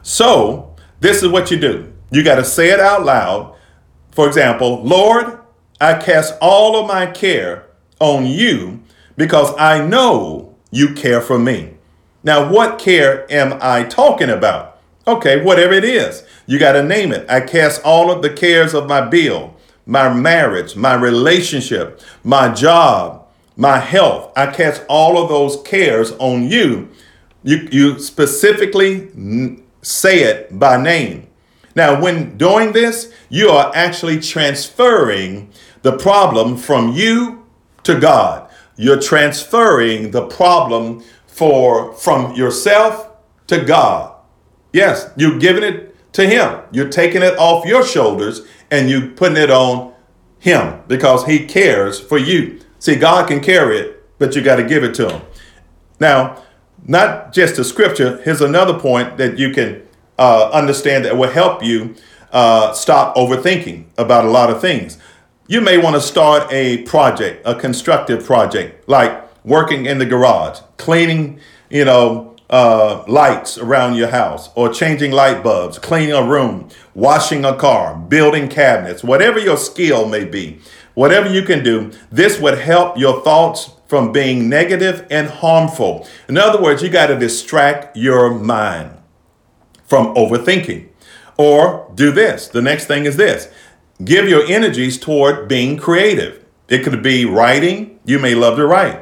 So, 0.03 0.77
this 1.01 1.23
is 1.23 1.31
what 1.31 1.51
you 1.51 1.59
do. 1.59 1.91
You 2.11 2.23
got 2.23 2.35
to 2.35 2.45
say 2.45 2.69
it 2.69 2.81
out 2.81 3.07
loud. 3.07 3.57
For 4.11 4.29
example, 4.29 4.83
Lord, 4.83 5.39
I 5.81 5.95
cast 5.95 6.35
all 6.43 6.79
of 6.79 6.87
my 6.87 7.07
care 7.07 7.65
on 7.99 8.27
you 8.27 8.83
because 9.17 9.55
I 9.59 9.83
know 9.87 10.55
you 10.71 10.93
care 10.93 11.23
for 11.23 11.39
me. 11.39 11.73
Now, 12.23 12.53
what 12.53 12.79
care 12.79 13.27
am 13.33 13.59
I 13.63 13.85
talking 13.85 14.29
about? 14.29 14.83
Okay, 15.07 15.43
whatever 15.43 15.73
it 15.73 15.85
is, 15.85 16.25
you 16.45 16.59
got 16.59 16.73
to 16.73 16.83
name 16.83 17.13
it. 17.13 17.25
I 17.31 17.41
cast 17.41 17.83
all 17.85 18.11
of 18.11 18.21
the 18.21 18.29
cares 18.29 18.75
of 18.75 18.87
my 18.87 19.01
bill, 19.01 19.57
my 19.87 20.13
marriage, 20.13 20.77
my 20.77 20.93
relationship, 20.93 22.03
my 22.23 22.53
job, 22.53 23.18
my 23.59 23.81
health. 23.81 24.33
I 24.37 24.47
cast 24.47 24.85
all 24.89 25.21
of 25.21 25.29
those 25.29 25.61
cares 25.63 26.13
on 26.13 26.49
you. 26.49 26.89
You, 27.43 27.69
you 27.71 27.99
specifically 27.99 29.09
say 29.83 30.21
it 30.21 30.59
by 30.59 30.81
name. 30.81 31.27
Now, 31.75 32.01
when 32.01 32.39
doing 32.39 32.73
this, 32.73 33.13
you 33.29 33.49
are 33.49 33.73
actually 33.75 34.21
transferring 34.21 35.51
the 35.83 35.97
problem 35.97 36.57
from 36.57 36.93
you 36.93 37.47
to 37.83 37.99
God. 37.99 38.49
You're 38.77 39.01
transferring 39.01 40.13
the 40.13 40.27
problem 40.27 41.03
for 41.27 41.93
from 41.95 42.35
yourself 42.35 43.11
to 43.49 43.65
God. 43.65 44.15
Yes, 44.73 45.11
you're 45.17 45.39
giving 45.39 45.65
it 45.65 46.13
to 46.13 46.29
him. 46.29 46.61
You're 46.71 46.89
taking 46.89 47.23
it 47.23 47.37
off 47.39 47.67
your 47.67 47.85
shoulders 47.85 48.43
and 48.71 48.89
you 48.89 49.11
putting 49.11 49.37
it 49.37 49.51
on 49.51 49.95
him 50.39 50.83
because 50.87 51.27
he 51.27 51.45
cares 51.45 51.99
for 51.99 52.19
you. 52.19 52.61
See, 52.79 52.95
God 52.95 53.29
can 53.29 53.41
carry 53.41 53.79
it, 53.79 54.19
but 54.19 54.37
you 54.37 54.43
got 54.43 54.57
to 54.57 54.65
give 54.65 54.85
it 54.85 54.95
to 54.97 55.11
him. 55.11 55.23
Now, 56.01 56.43
not 56.87 57.33
just 57.33 57.57
the 57.57 57.65
scripture, 57.65 58.21
here's 58.23 58.41
another 58.41 58.79
point 58.79 59.17
that 59.19 59.39
you 59.39 59.53
can 59.53 59.83
uh, 60.19 60.51
understand 60.53 61.05
that 61.05 61.17
will 61.17 61.31
help 61.31 61.63
you 61.63 61.97
uh, 62.33 62.73
stop 62.73 63.17
overthinking 63.17 63.87
about 63.97 64.25
a 64.25 64.31
lot 64.31 64.51
of 64.51 64.61
things. 64.61 64.99
You 65.49 65.61
may 65.61 65.79
want 65.79 65.97
to 65.97 66.01
start 66.01 66.53
a 66.53 66.83
project, 66.83 67.43
a 67.47 67.55
constructive 67.55 68.25
project, 68.25 68.89
like 68.89 69.25
working 69.45 69.87
in 69.87 69.99
the 69.99 70.07
garage, 70.07 70.61
cleaning, 70.77 71.41
you 71.71 71.85
know, 71.85 72.37
uh, 72.51 73.05
lights 73.07 73.59
around 73.59 73.95
your 73.95 74.09
house, 74.09 74.51
or 74.55 74.73
changing 74.73 75.13
light 75.13 75.43
bulbs, 75.43 75.79
cleaning 75.79 76.15
a 76.15 76.23
room, 76.23 76.69
washing 76.95 77.45
a 77.45 77.55
car, 77.55 77.95
building 77.97 78.49
cabinets, 78.49 79.05
whatever 79.05 79.39
your 79.39 79.57
skill 79.57 80.09
may 80.09 80.25
be, 80.25 80.59
whatever 80.99 81.33
you 81.33 81.43
can 81.43 81.63
do, 81.63 81.93
this 82.11 82.41
would 82.41 82.59
help 82.59 82.99
your 82.99 83.23
thoughts 83.23 83.71
from 83.87 84.11
being 84.11 84.49
negative 84.49 85.07
and 85.09 85.29
harmful. 85.29 86.05
In 86.29 86.37
other 86.37 86.61
words, 86.61 86.83
you 86.83 86.89
got 86.89 87.07
to 87.07 87.17
distract 87.17 87.97
your 87.97 88.35
mind 88.35 88.91
from 89.87 90.13
overthinking. 90.17 90.89
Or 91.37 91.89
do 91.95 92.11
this. 92.11 92.49
The 92.49 92.61
next 92.61 92.87
thing 92.87 93.05
is 93.05 93.17
this 93.17 93.49
give 94.05 94.29
your 94.29 94.45
energies 94.47 94.99
toward 94.99 95.47
being 95.47 95.77
creative. 95.77 96.45
It 96.69 96.83
could 96.83 97.01
be 97.01 97.25
writing. 97.25 98.01
You 98.05 98.19
may 98.19 98.35
love 98.35 98.57
to 98.57 98.67
write. 98.67 99.01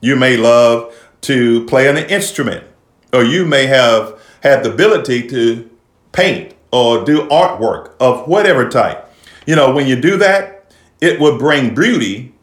You 0.00 0.16
may 0.16 0.38
love 0.38 0.94
to 1.22 1.66
play 1.66 1.86
an 1.86 1.98
instrument. 1.98 2.64
Or 3.12 3.22
you 3.22 3.44
may 3.44 3.66
have 3.66 4.18
had 4.42 4.62
the 4.62 4.72
ability 4.72 5.28
to 5.28 5.68
paint 6.12 6.54
or 6.72 7.04
do 7.04 7.28
artwork 7.28 7.94
of 8.00 8.26
whatever 8.26 8.70
type. 8.70 9.06
You 9.46 9.54
know, 9.54 9.74
when 9.74 9.86
you 9.86 10.00
do 10.00 10.16
that, 10.16 10.55
it 11.00 11.20
would 11.20 11.38
bring 11.38 11.74
beauty, 11.74 12.34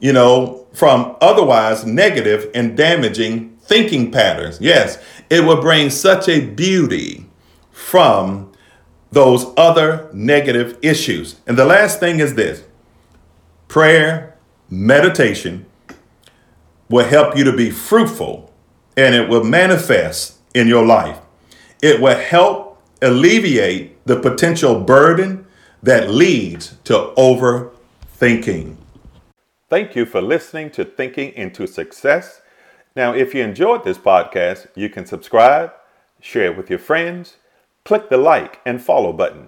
you 0.00 0.12
know, 0.12 0.66
from 0.72 1.16
otherwise 1.20 1.84
negative 1.84 2.50
and 2.54 2.76
damaging 2.76 3.56
thinking 3.60 4.10
patterns. 4.10 4.60
Yes, 4.60 5.02
it 5.28 5.44
would 5.44 5.60
bring 5.60 5.90
such 5.90 6.28
a 6.28 6.46
beauty 6.46 7.26
from 7.70 8.50
those 9.10 9.46
other 9.56 10.10
negative 10.12 10.78
issues. 10.82 11.36
And 11.46 11.58
the 11.58 11.64
last 11.64 12.00
thing 12.00 12.20
is 12.20 12.34
this 12.34 12.64
prayer, 13.66 14.36
meditation 14.70 15.66
will 16.88 17.06
help 17.06 17.36
you 17.36 17.44
to 17.44 17.56
be 17.56 17.70
fruitful 17.70 18.52
and 18.96 19.14
it 19.14 19.28
will 19.28 19.44
manifest 19.44 20.38
in 20.54 20.66
your 20.66 20.84
life. 20.84 21.18
It 21.82 22.00
will 22.00 22.18
help 22.18 22.82
alleviate 23.00 24.04
the 24.06 24.18
potential 24.18 24.80
burden 24.80 25.46
that 25.82 26.10
leads 26.10 26.76
to 26.84 26.98
overthinking. 28.18 28.76
Thank 29.68 29.94
you 29.94 30.06
for 30.06 30.20
listening 30.20 30.70
to 30.70 30.84
Thinking 30.84 31.32
into 31.34 31.66
Success. 31.66 32.40
Now, 32.96 33.14
if 33.14 33.34
you 33.34 33.42
enjoyed 33.42 33.84
this 33.84 33.98
podcast, 33.98 34.66
you 34.74 34.88
can 34.88 35.06
subscribe, 35.06 35.72
share 36.20 36.52
it 36.52 36.56
with 36.56 36.70
your 36.70 36.78
friends 36.78 37.36
Click 37.88 38.10
the 38.10 38.18
like 38.18 38.60
and 38.66 38.82
follow 38.82 39.14
button. 39.14 39.46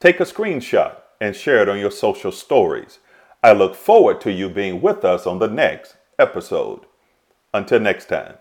Take 0.00 0.18
a 0.18 0.24
screenshot 0.24 0.96
and 1.20 1.36
share 1.36 1.62
it 1.62 1.68
on 1.68 1.78
your 1.78 1.92
social 1.92 2.32
stories. 2.32 2.98
I 3.44 3.52
look 3.52 3.76
forward 3.76 4.20
to 4.22 4.32
you 4.32 4.48
being 4.48 4.82
with 4.82 5.04
us 5.04 5.24
on 5.24 5.38
the 5.38 5.46
next 5.46 5.94
episode. 6.18 6.80
Until 7.54 7.78
next 7.78 8.06
time. 8.06 8.38